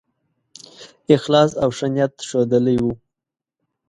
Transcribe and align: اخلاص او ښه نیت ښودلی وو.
اخلاص 1.15 1.51
او 1.63 1.69
ښه 1.77 1.87
نیت 1.93 2.13
ښودلی 2.27 2.77
وو. 2.83 2.93